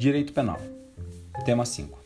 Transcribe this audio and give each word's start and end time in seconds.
Direito 0.00 0.32
Penal. 0.32 0.58
Tema 1.44 1.66
5. 1.66 1.98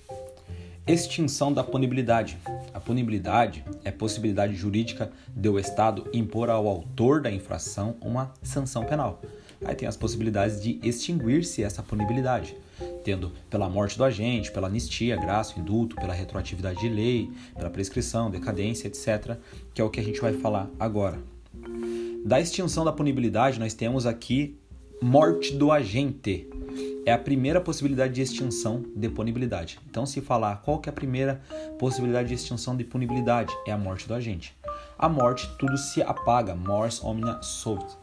Extinção 0.85 1.53
da 1.53 1.63
punibilidade. 1.63 2.37
A 2.75 2.81
punibilidade 2.81 3.65
é 3.85 3.93
possibilidade 3.93 4.57
jurídica 4.57 5.13
de 5.29 5.49
o 5.49 5.61
Estado 5.61 6.05
impor 6.13 6.51
ao 6.51 6.67
autor 6.67 7.23
da 7.23 7.31
infração 7.31 7.95
uma 8.01 8.35
sanção 8.43 8.85
penal. 8.85 9.23
Aí 9.65 9.77
tem 9.77 9.87
as 9.87 9.97
possibilidades 9.97 10.61
de 10.61 10.81
extinguir-se 10.83 11.63
essa 11.63 11.85
punibilidade, 11.85 12.57
tendo 13.05 13.31
pela 13.49 13.69
morte 13.69 13.97
do 13.97 14.03
agente, 14.03 14.51
pela 14.51 14.67
anistia, 14.67 15.15
graça, 15.15 15.61
indulto, 15.61 15.95
pela 15.95 16.15
retroatividade 16.15 16.81
de 16.81 16.89
lei, 16.89 17.31
pela 17.55 17.71
prescrição, 17.71 18.29
decadência, 18.29 18.89
etc., 18.89 19.37
que 19.73 19.81
é 19.81 19.85
o 19.85 19.89
que 19.89 20.01
a 20.01 20.05
gente 20.05 20.21
vai 20.21 20.33
falar 20.33 20.69
agora. 20.81 21.21
Da 22.25 22.41
extinção 22.41 22.85
da 22.85 22.93
punibilidade, 22.93 23.61
nós 23.61 23.73
temos 23.73 24.05
aqui 24.05 24.59
morte 25.01 25.55
do 25.55 25.71
agente 25.71 26.49
é 27.07 27.13
a 27.13 27.19
primeira 27.19 27.61
possibilidade 27.61 28.15
de 28.15 28.23
extinção 28.23 28.85
de 28.95 29.09
punibilidade. 29.09 29.79
Então, 29.89 30.07
se 30.07 30.21
falar 30.21 30.57
qual 30.63 30.79
que 30.79 30.89
é 30.89 30.93
a 30.93 30.95
primeira 30.95 31.41
possibilidade 31.79 32.29
de 32.29 32.35
extinção 32.35 32.77
de 32.77 32.85
punibilidade, 32.85 33.53
é 33.67 33.73
a 33.73 33.79
morte 33.79 34.09
do 34.09 34.15
agente. 34.15 34.57
A 34.99 35.09
morte, 35.09 35.49
tudo 35.59 35.77
se 35.77 36.03
apaga, 36.03 36.55
mors 36.55 37.03
omnia 37.03 37.43
solт. 37.43 37.99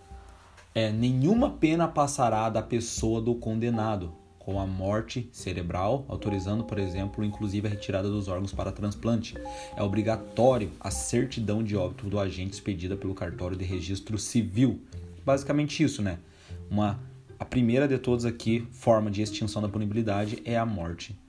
É, 0.73 0.91
nenhuma 0.91 1.49
pena 1.49 1.87
passará 1.87 2.49
da 2.49 2.61
pessoa 2.61 3.21
do 3.21 3.35
condenado, 3.35 4.13
com 4.37 4.59
a 4.59 4.65
morte 4.65 5.29
cerebral, 5.31 6.05
autorizando, 6.07 6.63
por 6.63 6.79
exemplo, 6.79 7.23
inclusive 7.23 7.67
a 7.67 7.69
retirada 7.69 8.09
dos 8.09 8.27
órgãos 8.27 8.53
para 8.53 8.71
transplante. 8.71 9.35
É 9.75 9.83
obrigatório 9.83 10.71
a 10.79 10.89
certidão 10.89 11.63
de 11.63 11.75
óbito 11.75 12.07
do 12.07 12.19
agente 12.19 12.53
expedida 12.53 12.95
pelo 12.95 13.13
cartório 13.13 13.55
de 13.55 13.65
registro 13.65 14.17
civil. 14.17 14.81
Basicamente 15.25 15.83
isso, 15.83 16.01
né? 16.01 16.17
Uma 16.69 16.99
a 17.41 17.45
primeira 17.45 17.87
de 17.87 17.97
todas 17.97 18.23
aqui, 18.23 18.67
forma 18.69 19.09
de 19.09 19.19
extinção 19.19 19.63
da 19.63 19.67
punibilidade, 19.67 20.39
é 20.45 20.55
a 20.55 20.63
morte 20.63 21.19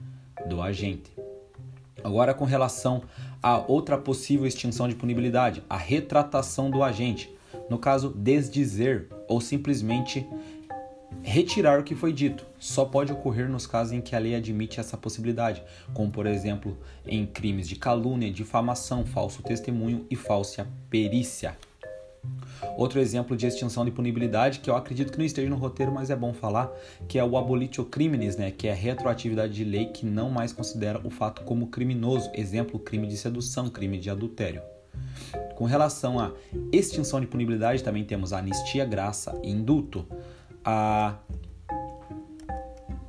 do 0.47 0.61
agente. 0.61 1.11
Agora, 2.03 2.35
com 2.35 2.45
relação 2.45 3.01
a 3.41 3.57
outra 3.57 3.97
possível 3.97 4.45
extinção 4.45 4.87
de 4.87 4.93
punibilidade, 4.93 5.63
a 5.67 5.75
retratação 5.75 6.69
do 6.69 6.83
agente. 6.83 7.33
No 7.67 7.79
caso, 7.79 8.13
desdizer 8.15 9.09
ou 9.27 9.41
simplesmente 9.41 10.23
retirar 11.23 11.79
o 11.79 11.83
que 11.83 11.95
foi 11.95 12.13
dito. 12.13 12.45
Só 12.59 12.85
pode 12.85 13.11
ocorrer 13.11 13.49
nos 13.49 13.65
casos 13.65 13.91
em 13.91 13.99
que 13.99 14.15
a 14.15 14.19
lei 14.19 14.35
admite 14.35 14.79
essa 14.79 14.95
possibilidade, 14.95 15.63
como 15.95 16.11
por 16.11 16.27
exemplo 16.27 16.77
em 17.07 17.25
crimes 17.25 17.67
de 17.67 17.75
calúnia, 17.75 18.31
difamação, 18.31 19.03
falso 19.03 19.41
testemunho 19.41 20.05
e 20.11 20.15
falsa 20.15 20.67
perícia. 20.91 21.57
Outro 22.77 22.99
exemplo 22.99 23.35
de 23.35 23.45
extinção 23.45 23.85
de 23.85 23.91
punibilidade, 23.91 24.59
que 24.59 24.69
eu 24.69 24.75
acredito 24.75 25.11
que 25.11 25.17
não 25.17 25.25
esteja 25.25 25.49
no 25.49 25.55
roteiro, 25.55 25.91
mas 25.91 26.09
é 26.09 26.15
bom 26.15 26.33
falar, 26.33 26.71
que 27.07 27.19
é 27.19 27.23
o 27.23 27.37
abolitio 27.37 27.85
criminis, 27.85 28.37
né, 28.37 28.51
que 28.51 28.67
é 28.67 28.71
a 28.71 28.75
retroatividade 28.75 29.53
de 29.53 29.63
lei 29.63 29.87
que 29.87 30.05
não 30.05 30.29
mais 30.29 30.51
considera 30.53 30.99
o 31.03 31.09
fato 31.09 31.43
como 31.43 31.67
criminoso. 31.67 32.31
Exemplo, 32.33 32.79
crime 32.79 33.07
de 33.07 33.17
sedução, 33.17 33.69
crime 33.69 33.99
de 33.99 34.09
adultério. 34.09 34.61
Com 35.55 35.65
relação 35.65 36.19
à 36.19 36.31
extinção 36.71 37.19
de 37.19 37.27
punibilidade, 37.27 37.83
também 37.83 38.03
temos 38.03 38.33
a 38.33 38.39
anistia, 38.39 38.85
graça 38.85 39.39
e 39.43 39.51
indulto. 39.51 40.05
A, 40.63 41.15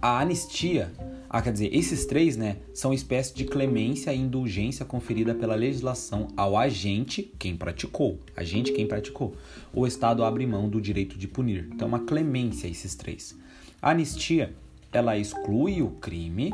a 0.01 0.21
anistia 0.21 0.93
ah, 1.37 1.43
quer 1.43 1.53
dizer, 1.53 1.75
esses 1.75 2.07
três, 2.07 2.37
né, 2.37 2.59
são 2.73 2.95
espécie 2.95 3.35
de 3.35 3.45
clemência 3.45 4.15
e 4.15 4.21
indulgência 4.21 4.85
conferida 4.85 5.35
pela 5.35 5.57
legislação 5.57 6.29
ao 6.37 6.57
agente, 6.57 7.29
quem 7.41 7.57
praticou, 7.57 8.21
agente 8.37 8.71
quem 8.73 8.87
praticou. 8.87 9.35
O 9.73 9.85
Estado 9.85 10.23
abre 10.23 10.47
mão 10.47 10.69
do 10.69 10.81
direito 10.81 11.19
de 11.19 11.27
punir. 11.27 11.69
Então, 11.73 11.89
uma 11.89 11.99
clemência 11.99 12.69
esses 12.69 12.95
três. 12.95 13.37
A 13.83 13.91
anistia, 13.91 14.55
ela 14.93 15.19
exclui 15.19 15.83
o 15.83 15.91
crime, 15.91 16.53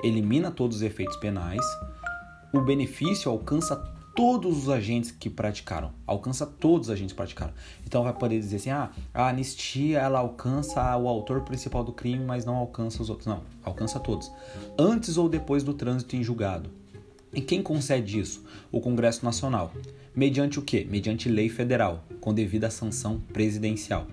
elimina 0.00 0.52
todos 0.52 0.76
os 0.76 0.82
efeitos 0.84 1.16
penais, 1.16 1.66
o 2.52 2.60
benefício 2.60 3.32
alcança 3.32 3.82
todos 4.14 4.56
os 4.56 4.68
agentes 4.68 5.10
que 5.10 5.30
praticaram, 5.30 5.92
alcança 6.06 6.44
todos 6.46 6.88
os 6.88 6.92
agentes 6.92 7.12
que 7.12 7.16
praticaram. 7.16 7.52
Então 7.86 8.02
vai 8.02 8.12
poder 8.12 8.38
dizer 8.38 8.56
assim, 8.56 8.70
ah, 8.70 8.90
a 9.14 9.28
anistia 9.28 9.98
ela 9.98 10.18
alcança 10.18 10.96
o 10.96 11.08
autor 11.08 11.42
principal 11.42 11.84
do 11.84 11.92
crime, 11.92 12.24
mas 12.24 12.44
não 12.44 12.56
alcança 12.56 13.02
os 13.02 13.10
outros. 13.10 13.26
Não, 13.26 13.42
alcança 13.62 13.98
todos. 14.00 14.30
Antes 14.78 15.16
ou 15.16 15.28
depois 15.28 15.62
do 15.62 15.74
trânsito 15.74 16.16
em 16.16 16.22
julgado. 16.22 16.70
E 17.32 17.40
quem 17.40 17.62
concede 17.62 18.18
isso? 18.18 18.44
O 18.72 18.80
Congresso 18.80 19.24
Nacional. 19.24 19.72
Mediante 20.14 20.58
o 20.58 20.62
quê? 20.62 20.86
Mediante 20.90 21.28
lei 21.28 21.48
federal, 21.48 22.04
com 22.20 22.34
devida 22.34 22.68
sanção 22.68 23.20
presidencial. 23.32 24.06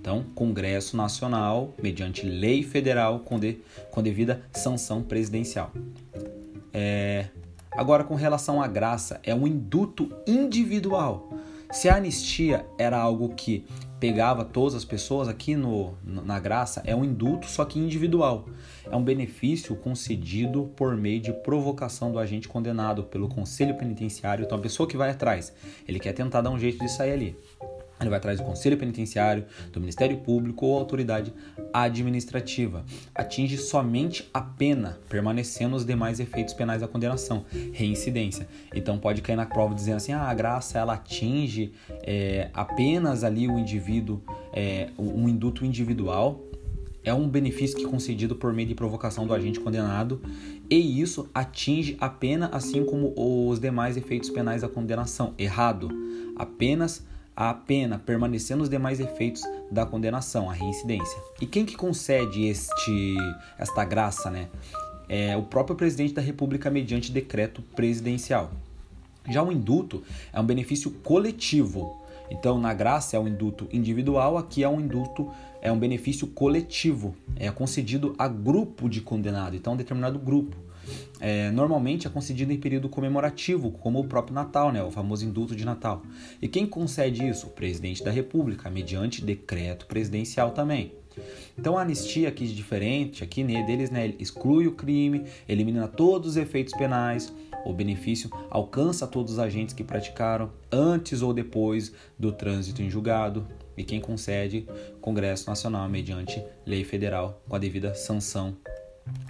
Então, 0.00 0.24
Congresso 0.34 0.96
Nacional, 0.96 1.74
mediante 1.82 2.24
lei 2.26 2.62
federal, 2.62 3.20
com, 3.20 3.38
de, 3.38 3.58
com 3.90 4.02
devida 4.02 4.42
sanção 4.52 5.02
presidencial. 5.02 5.72
É, 6.72 7.26
Agora, 7.72 8.04
com 8.04 8.14
relação 8.14 8.60
à 8.60 8.66
graça, 8.66 9.20
é 9.22 9.34
um 9.34 9.46
induto 9.46 10.10
individual. 10.26 11.30
Se 11.70 11.88
a 11.88 11.96
anistia 11.96 12.66
era 12.76 12.98
algo 12.98 13.28
que 13.28 13.64
pegava 14.00 14.44
todas 14.44 14.74
as 14.74 14.84
pessoas, 14.84 15.28
aqui 15.28 15.54
no, 15.54 15.94
na 16.02 16.40
graça 16.40 16.82
é 16.84 16.96
um 16.96 17.04
induto, 17.04 17.46
só 17.46 17.64
que 17.64 17.78
individual. 17.78 18.48
É 18.90 18.96
um 18.96 19.04
benefício 19.04 19.76
concedido 19.76 20.72
por 20.74 20.96
meio 20.96 21.20
de 21.20 21.32
provocação 21.32 22.10
do 22.10 22.18
agente 22.18 22.48
condenado 22.48 23.04
pelo 23.04 23.28
conselho 23.28 23.76
penitenciário. 23.76 24.44
Então, 24.44 24.58
a 24.58 24.60
pessoa 24.60 24.88
que 24.88 24.96
vai 24.96 25.10
atrás, 25.10 25.52
ele 25.86 26.00
quer 26.00 26.12
tentar 26.12 26.40
dar 26.40 26.50
um 26.50 26.58
jeito 26.58 26.78
de 26.78 26.90
sair 26.90 27.12
ali. 27.12 27.36
Ele 28.00 28.08
vai 28.08 28.18
atrás 28.18 28.38
do 28.40 28.46
Conselho 28.46 28.78
Penitenciário, 28.78 29.44
do 29.72 29.78
Ministério 29.78 30.16
Público 30.18 30.64
ou 30.64 30.78
autoridade 30.78 31.34
administrativa. 31.72 32.84
Atinge 33.14 33.58
somente 33.58 34.28
a 34.32 34.40
pena, 34.40 34.98
permanecendo 35.08 35.76
os 35.76 35.84
demais 35.84 36.18
efeitos 36.18 36.54
penais 36.54 36.80
da 36.80 36.88
condenação, 36.88 37.44
reincidência. 37.72 38.48
Então 38.74 38.98
pode 38.98 39.20
cair 39.20 39.36
na 39.36 39.44
prova 39.44 39.74
dizendo 39.74 39.96
assim: 39.96 40.12
ah, 40.12 40.22
a 40.22 40.34
graça 40.34 40.78
ela 40.78 40.94
atinge 40.94 41.72
é, 42.02 42.48
apenas 42.54 43.22
ali 43.22 43.46
o 43.46 43.58
indivíduo, 43.58 44.22
é, 44.52 44.88
um 44.98 45.28
induto 45.28 45.64
individual. 45.64 46.40
É 47.02 47.14
um 47.14 47.26
benefício 47.26 47.78
que 47.78 47.84
é 47.86 47.88
concedido 47.88 48.36
por 48.36 48.52
meio 48.52 48.68
de 48.68 48.74
provocação 48.74 49.26
do 49.26 49.32
agente 49.32 49.58
condenado, 49.58 50.20
e 50.68 51.00
isso 51.00 51.30
atinge 51.34 51.96
a 51.98 52.10
pena 52.10 52.50
assim 52.52 52.84
como 52.84 53.14
os 53.16 53.58
demais 53.58 53.96
efeitos 53.96 54.28
penais 54.28 54.60
da 54.60 54.68
condenação. 54.68 55.32
Errado. 55.38 55.88
Apenas 56.36 57.02
a 57.40 57.54
pena 57.54 57.98
permanecendo 57.98 58.62
os 58.62 58.68
demais 58.68 59.00
efeitos 59.00 59.42
da 59.70 59.86
condenação, 59.86 60.50
a 60.50 60.52
reincidência. 60.52 61.18
E 61.40 61.46
quem 61.46 61.64
que 61.64 61.74
concede 61.74 62.44
este 62.44 63.16
esta 63.58 63.82
graça, 63.82 64.30
né? 64.30 64.48
É 65.08 65.34
o 65.38 65.42
próprio 65.42 65.74
presidente 65.74 66.12
da 66.12 66.20
República 66.20 66.70
mediante 66.70 67.10
decreto 67.10 67.62
presidencial. 67.74 68.50
Já 69.26 69.42
o 69.42 69.50
indulto 69.50 70.02
é 70.30 70.38
um 70.38 70.44
benefício 70.44 70.90
coletivo. 71.02 71.96
Então, 72.30 72.60
na 72.60 72.74
graça 72.74 73.16
é 73.16 73.18
um 73.18 73.26
indulto 73.26 73.66
individual, 73.72 74.36
aqui 74.36 74.62
é 74.62 74.68
um 74.68 74.78
indulto 74.78 75.30
é 75.62 75.72
um 75.72 75.78
benefício 75.78 76.26
coletivo, 76.26 77.14
é 77.36 77.50
concedido 77.50 78.14
a 78.18 78.28
grupo 78.28 78.88
de 78.88 79.00
condenado, 79.00 79.54
então 79.56 79.74
um 79.74 79.76
determinado 79.76 80.18
grupo 80.18 80.56
é, 81.20 81.50
normalmente 81.50 82.06
é 82.06 82.10
concedido 82.10 82.52
em 82.52 82.58
período 82.58 82.88
comemorativo, 82.88 83.70
como 83.70 84.00
o 84.00 84.04
próprio 84.04 84.34
Natal, 84.34 84.72
né, 84.72 84.82
o 84.82 84.90
famoso 84.90 85.24
indulto 85.24 85.54
de 85.54 85.64
Natal. 85.64 86.02
E 86.40 86.48
quem 86.48 86.66
concede 86.66 87.26
isso? 87.26 87.48
O 87.48 87.50
presidente 87.50 88.02
da 88.02 88.10
República, 88.10 88.70
mediante 88.70 89.24
decreto 89.24 89.86
presidencial 89.86 90.52
também. 90.52 90.92
Então 91.58 91.76
a 91.76 91.82
anistia 91.82 92.28
aqui 92.28 92.46
diferente, 92.46 93.22
aqui 93.22 93.42
né, 93.42 93.62
deles, 93.64 93.90
né, 93.90 94.14
exclui 94.18 94.66
o 94.66 94.72
crime, 94.72 95.24
elimina 95.48 95.86
todos 95.88 96.30
os 96.30 96.36
efeitos 96.36 96.72
penais, 96.74 97.32
o 97.64 97.72
benefício 97.72 98.30
alcança 98.48 99.06
todos 99.06 99.34
os 99.34 99.38
agentes 99.38 99.74
que 99.74 99.84
praticaram 99.84 100.50
antes 100.72 101.20
ou 101.20 101.34
depois 101.34 101.92
do 102.18 102.32
trânsito 102.32 102.82
em 102.82 102.88
julgado. 102.88 103.46
E 103.76 103.84
quem 103.84 104.00
concede? 104.00 104.66
Congresso 105.00 105.48
Nacional, 105.48 105.88
mediante 105.88 106.42
lei 106.66 106.84
federal, 106.84 107.42
com 107.48 107.56
a 107.56 107.58
devida 107.58 107.94
sanção 107.94 108.56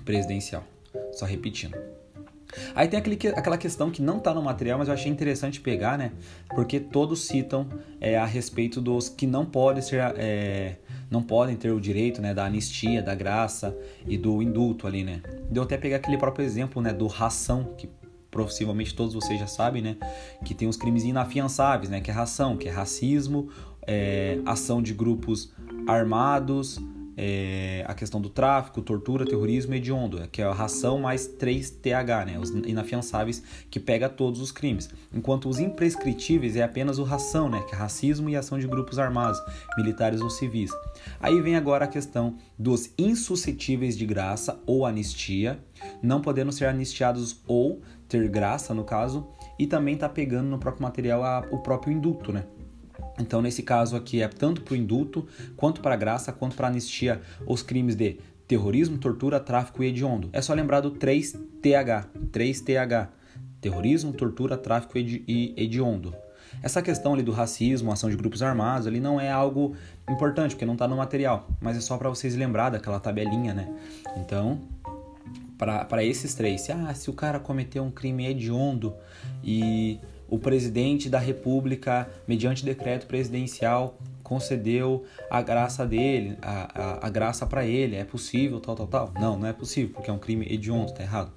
presidencial. 0.04 0.64
Só 1.20 1.26
repetindo. 1.26 1.76
Aí 2.74 2.88
tem 2.88 2.98
aquele, 2.98 3.18
aquela 3.36 3.58
questão 3.58 3.90
que 3.90 4.00
não 4.00 4.16
está 4.16 4.32
no 4.32 4.40
material, 4.40 4.78
mas 4.78 4.88
eu 4.88 4.94
achei 4.94 5.12
interessante 5.12 5.60
pegar, 5.60 5.98
né? 5.98 6.12
Porque 6.48 6.80
todos 6.80 7.26
citam 7.26 7.68
é, 8.00 8.16
a 8.16 8.24
respeito 8.24 8.80
dos 8.80 9.10
que 9.10 9.26
não 9.26 9.44
podem 9.44 9.82
ser, 9.82 10.00
é, 10.16 10.76
não 11.10 11.22
podem 11.22 11.56
ter 11.56 11.72
o 11.72 11.78
direito, 11.78 12.22
né, 12.22 12.32
da 12.32 12.46
anistia, 12.46 13.02
da 13.02 13.14
graça 13.14 13.76
e 14.06 14.16
do 14.16 14.42
indulto 14.42 14.86
ali, 14.86 15.04
né? 15.04 15.20
Deu 15.50 15.62
até 15.62 15.76
pegar 15.76 15.96
aquele 15.96 16.16
próprio 16.16 16.42
exemplo, 16.42 16.80
né, 16.80 16.90
do 16.90 17.06
ração, 17.06 17.74
que 17.76 17.86
possivelmente 18.30 18.94
todos 18.94 19.12
vocês 19.12 19.38
já 19.38 19.46
sabem, 19.46 19.82
né, 19.82 19.96
que 20.42 20.54
tem 20.54 20.66
os 20.66 20.76
crimes 20.78 21.04
inafiançáveis, 21.04 21.90
né, 21.90 22.00
que 22.00 22.10
é 22.10 22.14
ração, 22.14 22.56
que 22.56 22.66
é 22.66 22.70
racismo, 22.70 23.50
é, 23.86 24.38
ação 24.46 24.80
de 24.80 24.94
grupos 24.94 25.52
armados, 25.86 26.80
é, 27.22 27.84
a 27.86 27.92
questão 27.92 28.18
do 28.18 28.30
tráfico, 28.30 28.80
tortura, 28.80 29.26
terrorismo 29.26 29.74
hediondo, 29.74 30.26
que 30.28 30.40
é 30.40 30.44
a 30.46 30.54
ração 30.54 30.98
mais 30.98 31.28
3TH, 31.28 32.24
né, 32.24 32.38
os 32.38 32.48
inafiançáveis, 32.48 33.42
que 33.70 33.78
pega 33.78 34.08
todos 34.08 34.40
os 34.40 34.50
crimes. 34.50 34.88
Enquanto 35.12 35.46
os 35.46 35.60
imprescritíveis 35.60 36.56
é 36.56 36.62
apenas 36.62 36.98
o 36.98 37.04
ração, 37.04 37.50
né, 37.50 37.62
que 37.68 37.74
é 37.74 37.78
racismo 37.78 38.30
e 38.30 38.36
ação 38.36 38.58
de 38.58 38.66
grupos 38.66 38.98
armados, 38.98 39.38
militares 39.76 40.22
ou 40.22 40.30
civis. 40.30 40.70
Aí 41.20 41.38
vem 41.42 41.56
agora 41.56 41.84
a 41.84 41.88
questão 41.88 42.36
dos 42.58 42.90
insuscetíveis 42.96 43.98
de 43.98 44.06
graça 44.06 44.58
ou 44.64 44.86
anistia, 44.86 45.62
não 46.02 46.22
podendo 46.22 46.50
ser 46.50 46.64
anistiados 46.64 47.42
ou 47.46 47.82
ter 48.08 48.30
graça, 48.30 48.72
no 48.72 48.82
caso, 48.82 49.28
e 49.58 49.66
também 49.66 49.92
está 49.92 50.08
pegando 50.08 50.48
no 50.48 50.58
próprio 50.58 50.84
material 50.84 51.22
a, 51.22 51.46
o 51.50 51.58
próprio 51.58 51.92
indulto, 51.92 52.32
né? 52.32 52.46
Então, 53.20 53.42
nesse 53.42 53.62
caso 53.62 53.96
aqui, 53.96 54.22
é 54.22 54.28
tanto 54.28 54.62
para 54.62 54.74
o 54.74 54.76
indulto, 54.76 55.26
quanto 55.56 55.80
para 55.80 55.94
a 55.94 55.96
graça, 55.96 56.32
quanto 56.32 56.56
para 56.56 56.68
anistia 56.68 57.20
os 57.46 57.62
crimes 57.62 57.94
de 57.94 58.18
terrorismo, 58.48 58.98
tortura, 58.98 59.38
tráfico 59.38 59.82
e 59.82 59.86
hediondo. 59.86 60.28
É 60.32 60.42
só 60.42 60.52
lembrar 60.54 60.80
do 60.80 60.92
3TH. 60.92 62.06
3TH. 62.32 63.08
Terrorismo, 63.60 64.12
tortura, 64.12 64.56
tráfico 64.56 64.98
e 64.98 65.54
hediondo. 65.56 66.14
Essa 66.62 66.82
questão 66.82 67.14
ali 67.14 67.22
do 67.22 67.32
racismo, 67.32 67.92
ação 67.92 68.10
de 68.10 68.16
grupos 68.16 68.42
armados, 68.42 68.86
ali 68.86 69.00
não 69.00 69.20
é 69.20 69.30
algo 69.30 69.76
importante, 70.08 70.54
porque 70.54 70.66
não 70.66 70.74
está 70.74 70.88
no 70.88 70.96
material, 70.96 71.48
mas 71.60 71.76
é 71.76 71.80
só 71.80 71.96
para 71.96 72.08
vocês 72.08 72.34
lembrar 72.34 72.70
daquela 72.70 72.98
tabelinha, 72.98 73.54
né? 73.54 73.72
Então, 74.16 74.60
para 75.56 76.02
esses 76.04 76.34
três, 76.34 76.62
se, 76.62 76.72
ah, 76.72 76.92
se 76.94 77.08
o 77.08 77.12
cara 77.12 77.38
cometeu 77.38 77.82
um 77.82 77.90
crime 77.90 78.26
hediondo 78.26 78.94
e 79.44 79.98
o 80.30 80.38
presidente 80.38 81.10
da 81.10 81.18
República, 81.18 82.08
mediante 82.26 82.64
decreto 82.64 83.06
presidencial, 83.06 83.98
concedeu 84.22 85.04
a 85.28 85.42
graça 85.42 85.84
dele, 85.84 86.38
a, 86.40 86.82
a, 86.82 87.06
a 87.06 87.10
graça 87.10 87.44
para 87.44 87.66
ele, 87.66 87.96
é 87.96 88.04
possível, 88.04 88.60
tal, 88.60 88.76
tal, 88.76 88.86
tal. 88.86 89.12
Não, 89.18 89.36
não 89.36 89.46
é 89.46 89.52
possível, 89.52 89.92
porque 89.92 90.08
é 90.08 90.12
um 90.12 90.18
crime 90.18 90.46
hediondo, 90.48 90.92
tá 90.92 91.02
errado. 91.02 91.32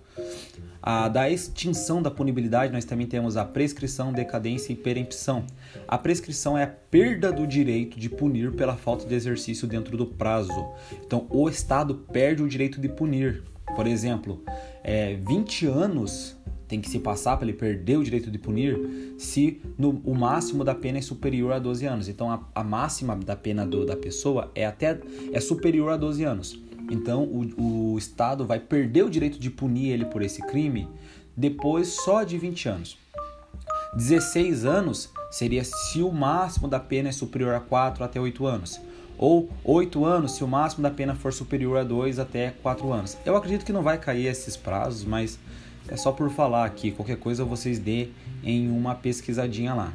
A, 0.80 1.08
da 1.08 1.30
extinção 1.30 2.02
da 2.02 2.12
punibilidade, 2.12 2.72
nós 2.72 2.86
também 2.86 3.08
temos 3.08 3.36
a 3.38 3.46
prescrição, 3.46 4.14
decadência 4.14 4.74
e 4.74 4.76
perempção. 4.76 5.46
A 5.88 5.98
prescrição 5.98 6.58
é 6.58 6.64
a 6.64 6.68
perda 6.68 7.32
do 7.32 7.48
direito 7.48 7.98
de 8.00 8.10
punir 8.10 8.52
pela 8.52 8.76
falta 8.76 9.08
de 9.08 9.16
exercício 9.16 9.68
dentro 9.68 9.98
do 9.98 10.06
prazo. 10.06 10.68
Então, 11.04 11.26
o 11.30 11.50
Estado 11.50 11.96
perde 11.96 12.44
o 12.44 12.48
direito 12.48 12.80
de 12.80 12.90
punir. 12.90 13.44
Por 13.76 13.88
exemplo, 13.88 14.44
é, 14.84 15.16
20 15.16 15.66
anos 15.66 16.38
tem 16.74 16.82
que 16.82 16.90
se 16.90 16.98
passar 16.98 17.38
para 17.38 17.48
ele 17.48 17.56
perder 17.56 17.98
o 17.98 18.04
direito 18.04 18.32
de 18.32 18.40
punir 18.40 19.16
se 19.20 19.62
no, 19.78 20.02
o 20.04 20.16
máximo 20.16 20.64
da 20.64 20.74
pena 20.74 20.98
é 20.98 21.02
superior 21.02 21.54
a 21.54 21.60
12 21.60 21.86
anos. 21.86 22.10
Então 22.10 22.32
a, 22.32 22.44
a 22.56 22.64
máxima 22.64 23.16
da 23.16 23.36
pena 23.36 23.64
do, 23.64 23.86
da 23.86 23.96
pessoa 23.96 24.50
é 24.56 24.66
até 24.66 25.00
é 25.32 25.40
superior 25.40 25.92
a 25.92 25.98
12 25.98 26.24
anos. 26.24 26.60
Então 26.90 27.26
o, 27.26 27.94
o 27.94 27.98
Estado 28.00 28.44
vai 28.44 28.60
perder 28.60 29.04
o 29.04 29.10
direito 29.10 29.38
de 29.38 29.52
punir 29.52 29.92
ele 29.92 30.06
por 30.06 30.24
esse 30.24 30.42
crime 30.48 30.88
depois 31.38 31.90
só 31.90 32.24
de 32.24 32.40
20 32.40 32.70
anos. 32.70 32.98
16 33.96 34.66
anos 34.66 35.12
seria 35.30 35.64
se 35.64 36.02
o 36.02 36.12
máximo 36.12 36.68
da 36.68 36.80
pena 36.80 37.10
é 37.10 37.12
superior 37.12 37.54
a 37.54 37.60
4 37.60 38.04
até 38.04 38.20
8 38.20 38.48
anos. 38.48 38.82
Ou 39.16 39.48
8 39.64 40.04
anos 40.04 40.32
se 40.32 40.44
o 40.44 40.48
máximo 40.48 40.82
da 40.82 40.90
pena 40.90 41.14
for 41.14 41.32
superior 41.32 41.78
a 41.78 41.84
2 41.84 42.18
até 42.18 42.50
4 42.64 42.92
anos. 42.92 43.16
Eu 43.24 43.36
acredito 43.36 43.64
que 43.64 43.72
não 43.72 43.84
vai 43.84 44.00
cair 44.00 44.26
esses 44.26 44.58
prazos, 44.58 45.06
mas 45.06 45.38
é 45.88 45.98
só 45.98 46.12
por 46.12 46.30
falar 46.30 46.66
aqui, 46.66 46.92
qualquer 46.92 47.18
coisa 47.18 47.44
vocês 47.44 47.80
dê 47.80 48.10
em 48.44 48.70
uma 48.70 48.96
pesquisadinha 48.96 49.74
lá. 49.74 49.94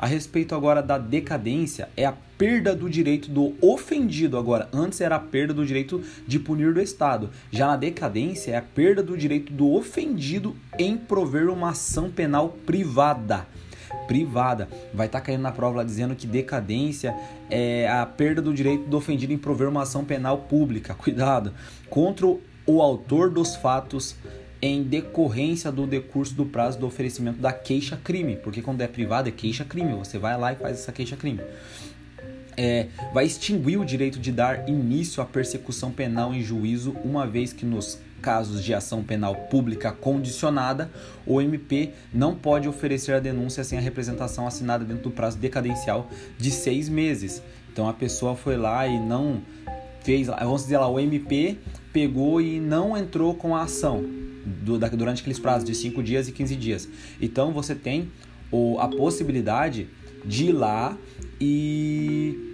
A 0.00 0.06
respeito 0.06 0.54
agora 0.54 0.82
da 0.82 0.96
decadência, 0.96 1.90
é 1.94 2.06
a 2.06 2.14
perda 2.38 2.74
do 2.74 2.88
direito 2.88 3.30
do 3.30 3.54
ofendido. 3.60 4.38
Agora, 4.38 4.66
antes 4.72 4.98
era 5.02 5.16
a 5.16 5.20
perda 5.20 5.52
do 5.52 5.66
direito 5.66 6.02
de 6.26 6.38
punir 6.38 6.72
do 6.72 6.80
Estado. 6.80 7.28
Já 7.50 7.66
na 7.66 7.76
decadência, 7.76 8.52
é 8.52 8.56
a 8.56 8.62
perda 8.62 9.02
do 9.02 9.14
direito 9.14 9.52
do 9.52 9.70
ofendido 9.74 10.56
em 10.78 10.96
prover 10.96 11.50
uma 11.50 11.72
ação 11.72 12.10
penal 12.10 12.48
privada. 12.64 13.46
Privada. 14.06 14.70
Vai 14.94 15.04
estar 15.04 15.20
tá 15.20 15.26
caindo 15.26 15.42
na 15.42 15.52
prova 15.52 15.76
lá 15.76 15.84
dizendo 15.84 16.16
que 16.16 16.26
decadência 16.26 17.14
é 17.50 17.86
a 17.86 18.06
perda 18.06 18.40
do 18.40 18.54
direito 18.54 18.88
do 18.88 18.96
ofendido 18.96 19.34
em 19.34 19.38
prover 19.38 19.68
uma 19.68 19.82
ação 19.82 20.02
penal 20.02 20.38
pública. 20.38 20.94
Cuidado. 20.96 21.52
Contra 21.90 22.26
o 22.26 22.80
autor 22.80 23.28
dos 23.28 23.54
fatos 23.56 24.16
em 24.62 24.82
decorrência 24.82 25.72
do 25.72 25.86
decurso 25.86 26.34
do 26.34 26.44
prazo 26.44 26.78
do 26.78 26.86
oferecimento 26.86 27.40
da 27.40 27.52
queixa-crime, 27.52 28.36
porque 28.36 28.60
quando 28.60 28.82
é 28.82 28.86
privado 28.86 29.28
é 29.28 29.32
queixa-crime, 29.32 29.94
você 29.94 30.18
vai 30.18 30.36
lá 30.36 30.52
e 30.52 30.56
faz 30.56 30.78
essa 30.78 30.92
queixa-crime. 30.92 31.40
É, 32.56 32.88
vai 33.14 33.24
extinguir 33.24 33.78
o 33.78 33.84
direito 33.84 34.18
de 34.18 34.30
dar 34.30 34.68
início 34.68 35.22
à 35.22 35.26
persecução 35.26 35.90
penal 35.90 36.34
em 36.34 36.42
juízo, 36.42 36.94
uma 37.02 37.26
vez 37.26 37.54
que 37.54 37.64
nos 37.64 37.98
casos 38.20 38.62
de 38.62 38.74
ação 38.74 39.02
penal 39.02 39.34
pública 39.34 39.92
condicionada, 39.92 40.90
o 41.24 41.40
MP 41.40 41.94
não 42.12 42.34
pode 42.34 42.68
oferecer 42.68 43.14
a 43.14 43.18
denúncia 43.18 43.64
sem 43.64 43.78
a 43.78 43.80
representação 43.80 44.46
assinada 44.46 44.84
dentro 44.84 45.04
do 45.04 45.10
prazo 45.10 45.38
decadencial 45.38 46.10
de 46.36 46.50
seis 46.50 46.86
meses. 46.86 47.42
Então 47.72 47.88
a 47.88 47.94
pessoa 47.94 48.36
foi 48.36 48.58
lá 48.58 48.86
e 48.86 48.98
não 48.98 49.40
fez, 50.02 50.26
vamos 50.26 50.64
dizer 50.64 50.76
lá, 50.76 50.88
o 50.88 51.00
MP 51.00 51.56
pegou 51.94 52.42
e 52.42 52.60
não 52.60 52.94
entrou 52.94 53.34
com 53.34 53.56
a 53.56 53.62
ação 53.62 54.29
durante 54.44 55.20
aqueles 55.20 55.38
prazos 55.38 55.64
de 55.64 55.74
5 55.74 56.02
dias 56.02 56.28
e 56.28 56.32
15 56.32 56.56
dias. 56.56 56.88
Então 57.20 57.52
você 57.52 57.74
tem 57.74 58.10
a 58.78 58.88
possibilidade 58.88 59.88
de 60.24 60.46
ir 60.46 60.52
lá 60.52 60.96
e 61.40 62.50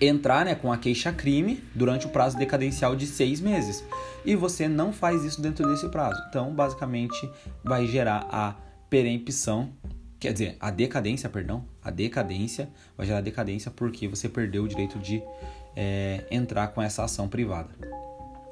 entrar 0.00 0.44
né, 0.44 0.54
com 0.54 0.72
a 0.72 0.76
queixa-crime 0.76 1.62
durante 1.74 2.06
o 2.06 2.10
prazo 2.10 2.36
decadencial 2.36 2.94
de 2.94 3.06
seis 3.06 3.40
meses. 3.40 3.84
E 4.24 4.34
você 4.34 4.68
não 4.68 4.92
faz 4.92 5.24
isso 5.24 5.40
dentro 5.40 5.66
desse 5.68 5.88
prazo. 5.88 6.20
Então, 6.28 6.52
basicamente, 6.52 7.28
vai 7.62 7.86
gerar 7.86 8.26
a 8.30 8.56
perempção, 8.90 9.72
quer 10.18 10.32
dizer, 10.32 10.56
a 10.60 10.70
decadência, 10.70 11.28
perdão, 11.28 11.64
a 11.82 11.90
decadência, 11.90 12.68
vai 12.96 13.06
gerar 13.06 13.20
decadência 13.20 13.70
porque 13.70 14.08
você 14.08 14.28
perdeu 14.28 14.64
o 14.64 14.68
direito 14.68 14.98
de 14.98 15.22
é, 15.76 16.24
entrar 16.30 16.68
com 16.68 16.82
essa 16.82 17.04
ação 17.04 17.28
privada. 17.28 17.70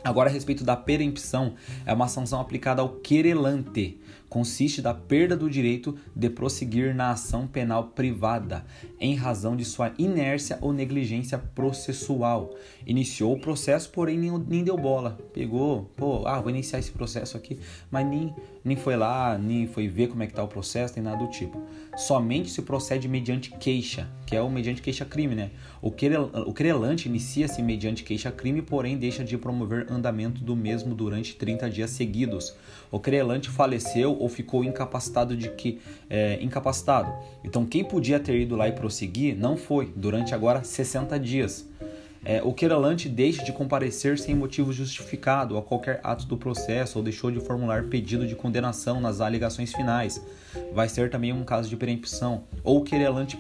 Agora, 0.04 0.28
a 0.28 0.32
respeito 0.32 0.64
da 0.64 0.76
perempção, 0.76 1.54
é 1.86 1.92
uma 1.92 2.08
sanção 2.08 2.40
aplicada 2.40 2.82
ao 2.82 2.88
querelante. 2.88 4.00
Consiste 4.32 4.80
da 4.80 4.94
perda 4.94 5.36
do 5.36 5.50
direito 5.50 5.94
de 6.16 6.30
prosseguir 6.30 6.94
na 6.94 7.10
ação 7.10 7.46
penal 7.46 7.88
privada, 7.88 8.64
em 8.98 9.14
razão 9.14 9.54
de 9.54 9.62
sua 9.62 9.92
inércia 9.98 10.56
ou 10.62 10.72
negligência 10.72 11.36
processual. 11.36 12.54
Iniciou 12.86 13.34
o 13.34 13.38
processo, 13.38 13.90
porém 13.90 14.18
nem, 14.18 14.64
deu 14.64 14.78
bola. 14.78 15.18
Pegou, 15.34 15.90
pô, 15.96 16.26
ah, 16.26 16.40
vou 16.40 16.48
iniciar 16.48 16.78
esse 16.78 16.90
processo 16.90 17.36
aqui, 17.36 17.58
mas 17.90 18.06
nem, 18.06 18.34
nem 18.64 18.74
foi 18.74 18.96
lá, 18.96 19.36
nem 19.36 19.66
foi 19.66 19.86
ver 19.86 20.08
como 20.08 20.22
é 20.22 20.26
que 20.26 20.32
está 20.32 20.42
o 20.42 20.48
processo, 20.48 20.94
nem 20.96 21.04
nada 21.04 21.22
do 21.22 21.30
tipo. 21.30 21.62
Somente 21.94 22.48
se 22.48 22.62
procede 22.62 23.06
mediante 23.06 23.50
queixa, 23.50 24.08
que 24.26 24.34
é 24.34 24.40
o 24.40 24.48
mediante 24.48 24.80
queixa-crime, 24.80 25.34
né? 25.34 25.50
O, 25.82 25.90
querel, 25.90 26.30
o 26.46 26.54
querelante 26.54 27.06
inicia-se 27.06 27.60
mediante 27.60 28.02
queixa-crime, 28.02 28.62
porém 28.62 28.96
deixa 28.96 29.22
de 29.22 29.36
promover 29.36 29.91
andamento 29.92 30.42
do 30.42 30.56
mesmo 30.56 30.94
durante 30.94 31.34
30 31.36 31.70
dias 31.70 31.90
seguidos. 31.90 32.54
O 32.90 32.98
querelante 32.98 33.48
faleceu 33.48 34.16
ou 34.18 34.28
ficou 34.28 34.64
incapacitado 34.64 35.36
de 35.36 35.48
que 35.50 35.80
é, 36.08 36.38
incapacitado. 36.42 37.12
Então 37.44 37.64
quem 37.64 37.84
podia 37.84 38.18
ter 38.18 38.40
ido 38.40 38.56
lá 38.56 38.68
e 38.68 38.72
prosseguir 38.72 39.36
não 39.36 39.56
foi 39.56 39.92
durante 39.94 40.34
agora 40.34 40.64
60 40.64 41.18
dias. 41.18 41.68
É, 42.24 42.40
o 42.40 42.52
querelante 42.52 43.08
deixa 43.08 43.42
de 43.42 43.52
comparecer 43.52 44.16
sem 44.16 44.34
motivo 44.34 44.72
justificado 44.72 45.58
a 45.58 45.62
qualquer 45.62 45.98
ato 46.04 46.24
do 46.26 46.36
processo 46.36 46.98
ou 46.98 47.04
deixou 47.04 47.32
de 47.32 47.40
formular 47.40 47.84
pedido 47.84 48.26
de 48.26 48.36
condenação 48.36 49.00
nas 49.00 49.20
alegações 49.20 49.74
finais. 49.74 50.24
Vai 50.72 50.88
ser 50.88 51.10
também 51.10 51.32
um 51.32 51.42
caso 51.42 51.68
de 51.68 51.76
perempção. 51.76 52.44
Ou 52.62 52.78
o 52.78 52.84
querelante 52.84 53.36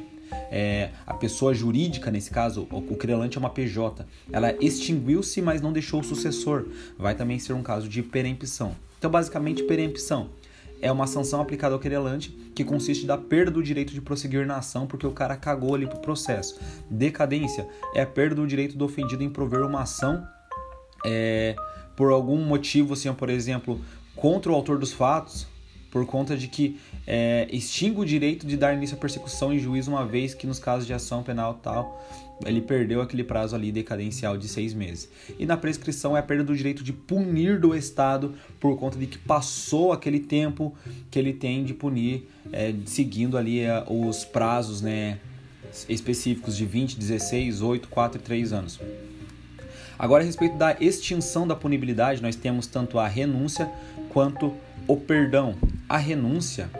é, 0.50 0.90
a 1.06 1.14
pessoa 1.14 1.54
jurídica, 1.54 2.10
nesse 2.10 2.30
caso, 2.30 2.66
o 2.70 2.96
querelante 2.96 3.36
é 3.36 3.40
uma 3.40 3.50
PJ, 3.50 4.06
ela 4.32 4.54
extinguiu-se, 4.60 5.40
mas 5.40 5.60
não 5.60 5.72
deixou 5.72 6.00
o 6.00 6.04
sucessor. 6.04 6.66
Vai 6.98 7.14
também 7.14 7.38
ser 7.38 7.52
um 7.52 7.62
caso 7.62 7.88
de 7.88 8.02
perempção. 8.02 8.74
Então, 8.98 9.10
basicamente, 9.10 9.62
perempção 9.64 10.30
é 10.80 10.90
uma 10.90 11.06
sanção 11.06 11.40
aplicada 11.40 11.74
ao 11.74 11.80
querelante 11.80 12.30
que 12.54 12.64
consiste 12.64 13.06
da 13.06 13.16
perda 13.16 13.52
do 13.52 13.62
direito 13.62 13.92
de 13.92 14.00
prosseguir 14.00 14.44
na 14.44 14.56
ação 14.56 14.86
porque 14.86 15.06
o 15.06 15.12
cara 15.12 15.36
cagou 15.36 15.74
ali 15.74 15.86
pro 15.86 16.00
processo. 16.00 16.60
Decadência 16.90 17.66
é 17.94 18.02
a 18.02 18.06
perda 18.06 18.34
do 18.34 18.46
direito 18.46 18.76
do 18.76 18.84
ofendido 18.84 19.22
em 19.22 19.30
prover 19.30 19.62
uma 19.62 19.82
ação 19.82 20.26
é, 21.04 21.54
por 21.96 22.10
algum 22.10 22.38
motivo, 22.44 22.94
assim, 22.94 23.12
por 23.14 23.30
exemplo, 23.30 23.80
contra 24.16 24.50
o 24.50 24.54
autor 24.54 24.78
dos 24.78 24.92
fatos, 24.92 25.46
por 25.92 26.06
conta 26.06 26.34
de 26.38 26.48
que 26.48 26.80
é, 27.06 27.46
extingue 27.52 28.00
o 28.00 28.04
direito 28.04 28.46
de 28.46 28.56
dar 28.56 28.72
início 28.72 28.96
à 28.96 28.98
persecução 28.98 29.52
em 29.52 29.58
juízo, 29.58 29.90
uma 29.90 30.06
vez 30.06 30.32
que 30.32 30.46
nos 30.46 30.58
casos 30.58 30.86
de 30.86 30.94
ação 30.94 31.22
penal 31.22 31.60
tal, 31.62 32.02
ele 32.46 32.62
perdeu 32.62 33.02
aquele 33.02 33.22
prazo 33.22 33.54
ali 33.54 33.70
decadencial 33.70 34.38
de 34.38 34.48
seis 34.48 34.72
meses. 34.72 35.10
E 35.38 35.44
na 35.44 35.54
prescrição 35.54 36.16
é 36.16 36.20
a 36.20 36.22
perda 36.22 36.44
do 36.44 36.56
direito 36.56 36.82
de 36.82 36.94
punir 36.94 37.60
do 37.60 37.76
Estado 37.76 38.34
por 38.58 38.78
conta 38.78 38.98
de 38.98 39.06
que 39.06 39.18
passou 39.18 39.92
aquele 39.92 40.18
tempo 40.18 40.74
que 41.10 41.18
ele 41.18 41.34
tem 41.34 41.62
de 41.62 41.74
punir, 41.74 42.26
é, 42.50 42.74
seguindo 42.86 43.36
ali 43.36 43.60
é, 43.60 43.84
os 43.86 44.24
prazos 44.24 44.80
né, 44.80 45.18
específicos 45.90 46.56
de 46.56 46.64
20, 46.64 46.98
16, 46.98 47.60
8, 47.60 47.88
4 47.88 48.18
e 48.18 48.22
3 48.22 48.52
anos. 48.54 48.80
Agora, 49.98 50.22
a 50.22 50.26
respeito 50.26 50.56
da 50.56 50.74
extinção 50.80 51.46
da 51.46 51.54
punibilidade, 51.54 52.22
nós 52.22 52.34
temos 52.34 52.66
tanto 52.66 52.98
a 52.98 53.06
renúncia 53.06 53.70
quanto 54.08 54.54
o 54.88 54.96
perdão. 54.96 55.54
A 55.92 55.98
renúncia 55.98 56.70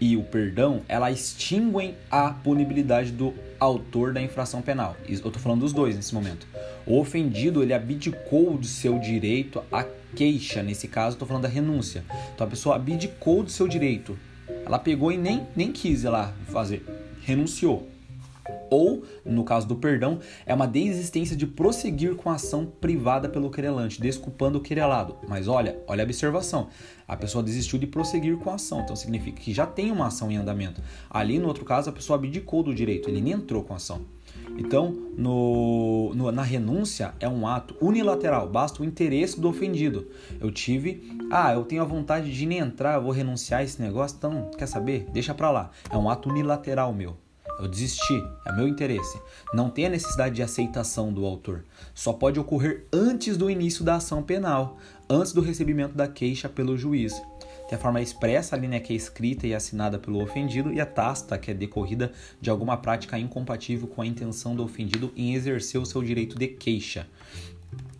e 0.00 0.16
o 0.16 0.22
perdão, 0.22 0.80
ela 0.88 1.10
extinguem 1.10 1.94
a 2.10 2.30
punibilidade 2.30 3.12
do 3.12 3.34
autor 3.60 4.14
da 4.14 4.22
infração 4.22 4.62
penal. 4.62 4.96
Eu 5.06 5.12
estou 5.12 5.32
falando 5.34 5.60
dos 5.60 5.74
dois 5.74 5.94
nesse 5.94 6.14
momento. 6.14 6.46
O 6.86 6.98
ofendido, 6.98 7.62
ele 7.62 7.74
abdicou 7.74 8.56
do 8.56 8.66
seu 8.66 8.98
direito 8.98 9.62
à 9.70 9.84
queixa. 10.16 10.62
Nesse 10.62 10.88
caso, 10.88 11.16
estou 11.16 11.28
falando 11.28 11.42
da 11.42 11.50
renúncia. 11.50 12.02
Então, 12.34 12.46
a 12.46 12.48
pessoa 12.48 12.76
abdicou 12.76 13.42
do 13.42 13.50
seu 13.50 13.68
direito. 13.68 14.18
Ela 14.64 14.78
pegou 14.78 15.12
e 15.12 15.18
nem, 15.18 15.46
nem 15.54 15.70
quis 15.70 16.04
lá 16.04 16.32
fazer. 16.46 16.82
Renunciou. 17.24 17.86
Ou, 18.70 19.04
no 19.24 19.44
caso 19.44 19.66
do 19.66 19.76
perdão, 19.76 20.18
é 20.44 20.54
uma 20.54 20.66
desistência 20.66 21.36
de 21.36 21.46
prosseguir 21.46 22.14
com 22.16 22.30
a 22.30 22.34
ação 22.34 22.66
privada 22.66 23.28
pelo 23.28 23.50
querelante, 23.50 24.00
desculpando 24.00 24.58
o 24.58 24.60
querelado. 24.60 25.16
Mas 25.28 25.48
olha, 25.48 25.78
olha 25.86 26.02
a 26.02 26.04
observação. 26.04 26.68
A 27.06 27.16
pessoa 27.16 27.42
desistiu 27.44 27.78
de 27.78 27.86
prosseguir 27.86 28.36
com 28.36 28.50
a 28.50 28.54
ação, 28.54 28.80
então 28.80 28.96
significa 28.96 29.40
que 29.40 29.54
já 29.54 29.66
tem 29.66 29.92
uma 29.92 30.08
ação 30.08 30.30
em 30.30 30.36
andamento. 30.36 30.82
Ali, 31.08 31.38
no 31.38 31.46
outro 31.46 31.64
caso, 31.64 31.88
a 31.88 31.92
pessoa 31.92 32.18
abdicou 32.18 32.62
do 32.62 32.74
direito, 32.74 33.08
ele 33.08 33.20
nem 33.20 33.34
entrou 33.34 33.62
com 33.62 33.72
a 33.72 33.76
ação. 33.76 34.00
Então, 34.58 34.96
no, 35.16 36.12
no, 36.14 36.32
na 36.32 36.42
renúncia 36.42 37.14
é 37.20 37.28
um 37.28 37.46
ato 37.46 37.76
unilateral, 37.80 38.48
basta 38.48 38.82
o 38.82 38.84
interesse 38.84 39.40
do 39.40 39.48
ofendido. 39.48 40.08
Eu 40.40 40.50
tive, 40.50 41.18
ah, 41.30 41.52
eu 41.52 41.64
tenho 41.64 41.82
a 41.82 41.84
vontade 41.84 42.32
de 42.32 42.46
nem 42.46 42.58
entrar, 42.58 42.94
eu 42.94 43.02
vou 43.02 43.12
renunciar 43.12 43.60
a 43.60 43.64
esse 43.64 43.80
negócio, 43.80 44.16
então, 44.16 44.50
quer 44.56 44.66
saber? 44.66 45.06
Deixa 45.12 45.34
pra 45.34 45.50
lá. 45.50 45.70
É 45.90 45.96
um 45.96 46.08
ato 46.08 46.28
unilateral 46.28 46.92
meu. 46.92 47.16
Eu 47.58 47.68
desisti, 47.68 48.22
é 48.44 48.52
meu 48.52 48.68
interesse. 48.68 49.18
Não 49.54 49.70
tem 49.70 49.86
a 49.86 49.90
necessidade 49.90 50.34
de 50.34 50.42
aceitação 50.42 51.12
do 51.12 51.24
autor. 51.24 51.64
Só 51.94 52.12
pode 52.12 52.38
ocorrer 52.38 52.84
antes 52.92 53.36
do 53.36 53.50
início 53.50 53.84
da 53.84 53.96
ação 53.96 54.22
penal, 54.22 54.76
antes 55.08 55.32
do 55.32 55.40
recebimento 55.40 55.94
da 55.94 56.06
queixa 56.06 56.48
pelo 56.48 56.76
juiz. 56.76 57.14
Tem 57.68 57.76
a 57.76 57.80
forma 57.80 58.00
expressa 58.00 58.54
ali, 58.54 58.68
né, 58.68 58.78
que 58.78 58.92
é 58.92 58.96
escrita 58.96 59.46
e 59.46 59.54
assinada 59.54 59.98
pelo 59.98 60.22
ofendido, 60.22 60.72
e 60.72 60.80
a 60.80 60.86
tácita, 60.86 61.36
que 61.36 61.50
é 61.50 61.54
decorrida 61.54 62.12
de 62.40 62.48
alguma 62.48 62.76
prática 62.76 63.18
incompatível 63.18 63.88
com 63.88 64.02
a 64.02 64.06
intenção 64.06 64.54
do 64.54 64.62
ofendido 64.62 65.12
em 65.16 65.34
exercer 65.34 65.80
o 65.80 65.86
seu 65.86 66.02
direito 66.02 66.38
de 66.38 66.46
queixa. 66.46 67.08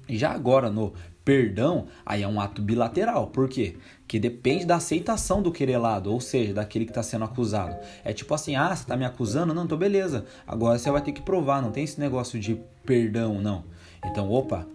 Já 0.08 0.32
agora, 0.32 0.70
no 0.70 0.92
perdão, 1.24 1.86
aí 2.04 2.22
é 2.22 2.28
um 2.28 2.40
ato 2.40 2.62
bilateral. 2.62 3.26
Por 3.26 3.48
quê? 3.48 3.76
Que 4.06 4.20
depende 4.20 4.64
da 4.64 4.76
aceitação 4.76 5.42
do 5.42 5.50
querelado, 5.50 6.12
ou 6.12 6.20
seja, 6.20 6.54
daquele 6.54 6.84
que 6.84 6.92
está 6.92 7.02
sendo 7.02 7.24
acusado. 7.24 7.76
É 8.04 8.12
tipo 8.12 8.32
assim, 8.32 8.54
ah, 8.54 8.68
você 8.68 8.82
está 8.82 8.96
me 8.96 9.04
acusando? 9.04 9.52
Não, 9.52 9.64
então 9.64 9.76
beleza. 9.76 10.24
Agora 10.46 10.78
você 10.78 10.88
vai 10.88 11.02
ter 11.02 11.10
que 11.10 11.20
provar, 11.20 11.60
não 11.60 11.72
tem 11.72 11.82
esse 11.82 11.98
negócio 11.98 12.38
de 12.38 12.60
perdão, 12.84 13.40
não. 13.40 13.64
Então, 14.04 14.30
opa, 14.30 14.66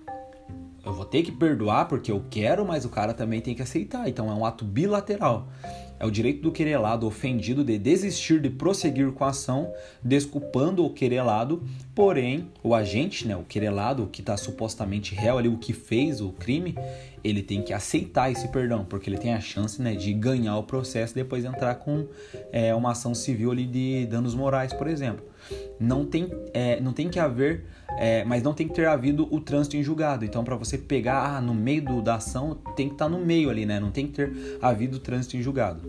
eu 0.83 0.93
vou 0.93 1.05
ter 1.05 1.23
que 1.23 1.31
perdoar 1.31 1.87
porque 1.87 2.11
eu 2.11 2.25
quero, 2.29 2.65
mas 2.65 2.83
o 2.83 2.89
cara 2.89 3.13
também 3.13 3.39
tem 3.39 3.55
que 3.55 3.61
aceitar. 3.61 4.09
Então 4.09 4.29
é 4.29 4.33
um 4.33 4.45
ato 4.45 4.65
bilateral. 4.65 5.47
É 6.01 6.05
o 6.05 6.09
direito 6.09 6.41
do 6.41 6.51
querelado 6.51 7.05
ofendido 7.05 7.63
de 7.63 7.77
desistir 7.77 8.41
de 8.41 8.49
prosseguir 8.49 9.11
com 9.11 9.23
a 9.23 9.27
ação, 9.27 9.71
desculpando 10.01 10.83
o 10.83 10.91
querelado, 10.91 11.61
porém, 11.93 12.49
o 12.63 12.73
agente, 12.73 13.27
né, 13.27 13.35
o 13.35 13.43
querelado, 13.43 14.09
que 14.11 14.21
está 14.21 14.35
supostamente 14.35 15.13
réu 15.13 15.37
ali, 15.37 15.47
o 15.47 15.59
que 15.59 15.73
fez 15.73 16.19
o 16.19 16.31
crime, 16.31 16.73
ele 17.23 17.43
tem 17.43 17.61
que 17.61 17.71
aceitar 17.71 18.31
esse 18.31 18.47
perdão, 18.47 18.83
porque 18.83 19.11
ele 19.11 19.17
tem 19.19 19.35
a 19.35 19.39
chance 19.39 19.79
né, 19.79 19.93
de 19.93 20.11
ganhar 20.11 20.57
o 20.57 20.63
processo 20.63 21.13
e 21.13 21.21
depois 21.21 21.45
entrar 21.45 21.75
com 21.75 22.07
é, 22.51 22.73
uma 22.73 22.93
ação 22.93 23.13
civil 23.13 23.51
ali 23.51 23.67
de 23.67 24.07
danos 24.07 24.33
morais, 24.33 24.73
por 24.73 24.87
exemplo. 24.87 25.23
Não 25.79 26.05
tem, 26.05 26.29
é, 26.53 26.79
não 26.79 26.93
tem 26.93 27.09
que 27.09 27.19
haver 27.19 27.65
é, 27.97 28.23
mas 28.23 28.43
não 28.43 28.53
tem 28.53 28.67
que 28.67 28.73
ter 28.73 28.87
havido 28.87 29.27
o 29.31 29.39
trânsito 29.39 29.75
em 29.75 29.83
julgado. 29.83 30.23
Então, 30.23 30.43
para 30.43 30.55
você 30.55 30.77
pegar 30.77 31.35
ah, 31.35 31.41
no 31.41 31.53
meio 31.53 31.83
do, 31.83 32.01
da 32.01 32.15
ação, 32.15 32.57
tem 32.75 32.87
que 32.87 32.95
estar 32.95 33.05
tá 33.05 33.11
no 33.11 33.23
meio 33.23 33.49
ali, 33.49 33.65
né? 33.65 33.79
Não 33.79 33.91
tem 33.91 34.07
que 34.07 34.13
ter 34.13 34.57
havido 34.61 34.97
o 34.97 34.99
trânsito 34.99 35.37
em 35.37 35.41
julgado. 35.41 35.81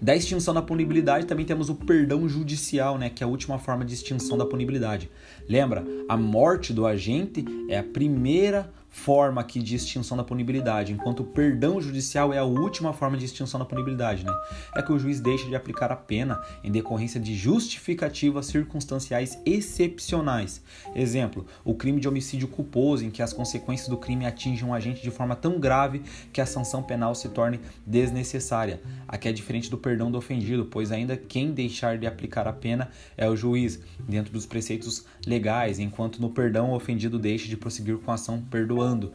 Da 0.00 0.16
extinção 0.16 0.54
da 0.54 0.62
punibilidade 0.62 1.26
também 1.26 1.44
temos 1.44 1.68
o 1.68 1.74
perdão 1.74 2.26
judicial, 2.26 2.96
né, 2.96 3.10
que 3.10 3.22
é 3.22 3.26
a 3.26 3.28
última 3.28 3.58
forma 3.58 3.84
de 3.84 3.92
extinção 3.92 4.38
da 4.38 4.46
punibilidade. 4.46 5.10
Lembra, 5.46 5.84
a 6.08 6.16
morte 6.16 6.72
do 6.72 6.86
agente 6.86 7.44
é 7.68 7.78
a 7.78 7.82
primeira 7.82 8.70
forma 8.90 9.40
aqui 9.40 9.62
de 9.62 9.74
extinção 9.74 10.16
da 10.16 10.24
punibilidade, 10.24 10.92
enquanto 10.92 11.20
o 11.20 11.24
perdão 11.24 11.80
judicial 11.80 12.32
é 12.32 12.38
a 12.38 12.44
última 12.44 12.92
forma 12.92 13.16
de 13.16 13.24
extinção 13.24 13.58
da 13.60 13.64
punibilidade, 13.64 14.24
né? 14.24 14.32
É 14.76 14.82
que 14.82 14.92
o 14.92 14.98
juiz 14.98 15.20
deixa 15.20 15.46
de 15.46 15.54
aplicar 15.54 15.92
a 15.92 15.96
pena 15.96 16.42
em 16.62 16.70
decorrência 16.72 17.20
de 17.20 17.34
justificativas 17.34 18.46
circunstanciais 18.46 19.38
excepcionais. 19.46 20.60
Exemplo, 20.94 21.46
o 21.64 21.74
crime 21.74 22.00
de 22.00 22.08
homicídio 22.08 22.48
culposo, 22.48 23.04
em 23.04 23.10
que 23.10 23.22
as 23.22 23.32
consequências 23.32 23.88
do 23.88 23.96
crime 23.96 24.26
atingem 24.26 24.66
um 24.66 24.74
agente 24.74 25.02
de 25.02 25.10
forma 25.10 25.36
tão 25.36 25.60
grave 25.60 26.02
que 26.32 26.40
a 26.40 26.46
sanção 26.46 26.82
penal 26.82 27.14
se 27.14 27.28
torne 27.28 27.60
desnecessária. 27.86 28.80
Aqui 29.06 29.28
é 29.28 29.32
diferente 29.32 29.70
do 29.70 29.78
perdão 29.78 30.10
do 30.10 30.18
ofendido, 30.18 30.64
pois 30.64 30.90
ainda 30.90 31.16
quem 31.16 31.52
deixar 31.52 31.96
de 31.96 32.06
aplicar 32.06 32.48
a 32.48 32.52
pena 32.52 32.90
é 33.16 33.28
o 33.28 33.36
juiz, 33.36 33.80
dentro 34.08 34.32
dos 34.32 34.46
preceitos 34.46 35.04
legais, 35.26 35.78
enquanto 35.78 36.20
no 36.20 36.30
perdão 36.30 36.70
o 36.70 36.74
ofendido 36.74 37.18
deixa 37.18 37.48
de 37.48 37.56
prosseguir 37.56 37.98
com 37.98 38.10
a 38.10 38.14
ação 38.14 38.40
perdoando. 38.50 39.12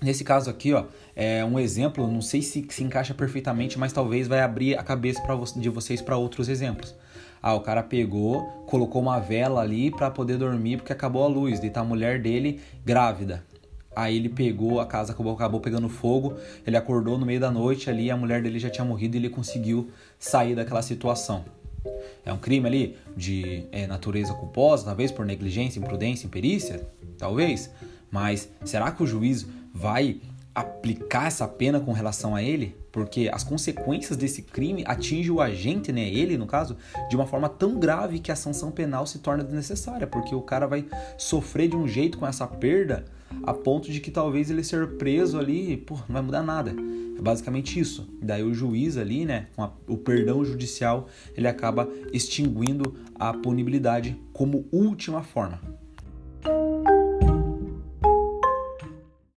Nesse 0.00 0.22
caso 0.22 0.50
aqui, 0.50 0.72
ó, 0.74 0.84
é 1.16 1.44
um 1.44 1.58
exemplo, 1.58 2.06
não 2.06 2.20
sei 2.20 2.42
se 2.42 2.66
se 2.68 2.84
encaixa 2.84 3.14
perfeitamente, 3.14 3.78
mas 3.78 3.92
talvez 3.92 4.28
vai 4.28 4.40
abrir 4.40 4.76
a 4.76 4.82
cabeça 4.82 5.22
pra, 5.22 5.34
de 5.56 5.68
vocês 5.70 6.02
para 6.02 6.16
outros 6.16 6.48
exemplos. 6.48 6.94
Ah, 7.40 7.54
o 7.54 7.60
cara 7.60 7.82
pegou, 7.82 8.42
colocou 8.66 9.00
uma 9.02 9.18
vela 9.18 9.60
ali 9.60 9.90
para 9.90 10.10
poder 10.10 10.36
dormir 10.36 10.78
porque 10.78 10.92
acabou 10.92 11.24
a 11.24 11.26
luz, 11.26 11.62
e 11.62 11.70
tá 11.70 11.80
a 11.80 11.84
mulher 11.84 12.20
dele 12.20 12.60
grávida. 12.84 13.44
Aí 13.96 14.16
ele 14.16 14.28
pegou, 14.28 14.80
a 14.80 14.86
casa 14.86 15.12
acabou, 15.12 15.32
acabou 15.32 15.60
pegando 15.60 15.88
fogo, 15.88 16.34
ele 16.66 16.76
acordou 16.76 17.16
no 17.16 17.24
meio 17.24 17.38
da 17.38 17.50
noite 17.50 17.88
ali, 17.88 18.10
a 18.10 18.16
mulher 18.16 18.42
dele 18.42 18.58
já 18.58 18.68
tinha 18.68 18.84
morrido 18.84 19.16
e 19.16 19.20
ele 19.20 19.30
conseguiu 19.30 19.90
sair 20.18 20.54
daquela 20.54 20.82
situação. 20.82 21.44
É 22.24 22.32
um 22.32 22.38
crime 22.38 22.66
ali 22.66 22.96
de 23.16 23.66
é, 23.70 23.86
natureza 23.86 24.32
culposa, 24.34 24.86
talvez 24.86 25.12
por 25.12 25.26
negligência, 25.26 25.78
imprudência, 25.78 26.26
imperícia? 26.26 26.86
Talvez. 27.18 27.70
Mas 28.10 28.48
será 28.64 28.90
que 28.90 29.02
o 29.02 29.06
juiz 29.06 29.46
vai 29.72 30.20
aplicar 30.54 31.26
essa 31.26 31.48
pena 31.48 31.80
com 31.80 31.92
relação 31.92 32.34
a 32.34 32.42
ele? 32.42 32.76
Porque 32.92 33.28
as 33.32 33.42
consequências 33.42 34.16
desse 34.16 34.42
crime 34.42 34.84
atingem 34.86 35.30
o 35.30 35.40
agente, 35.40 35.90
né, 35.90 36.08
ele 36.08 36.38
no 36.38 36.46
caso, 36.46 36.76
de 37.08 37.16
uma 37.16 37.26
forma 37.26 37.48
tão 37.48 37.78
grave 37.78 38.20
que 38.20 38.30
a 38.30 38.36
sanção 38.36 38.70
penal 38.70 39.06
se 39.06 39.18
torna 39.18 39.42
desnecessária, 39.42 40.06
porque 40.06 40.34
o 40.34 40.42
cara 40.42 40.66
vai 40.66 40.86
sofrer 41.18 41.68
de 41.68 41.76
um 41.76 41.88
jeito 41.88 42.18
com 42.18 42.26
essa 42.26 42.46
perda 42.46 43.04
a 43.42 43.52
ponto 43.52 43.90
de 43.90 44.00
que 44.00 44.10
talvez 44.10 44.50
ele 44.50 44.62
ser 44.62 44.96
preso 44.96 45.38
ali, 45.38 45.76
pô, 45.76 45.94
não 45.94 46.12
vai 46.14 46.22
mudar 46.22 46.42
nada. 46.42 46.74
É 47.16 47.20
basicamente 47.20 47.78
isso. 47.78 48.08
Daí 48.20 48.42
o 48.42 48.54
juiz 48.54 48.96
ali, 48.96 49.24
né, 49.24 49.48
com 49.54 49.62
a, 49.62 49.72
o 49.88 49.96
perdão 49.96 50.44
judicial, 50.44 51.08
ele 51.36 51.48
acaba 51.48 51.88
extinguindo 52.12 52.94
a 53.14 53.32
punibilidade 53.32 54.16
como 54.32 54.66
última 54.70 55.22
forma. 55.22 55.60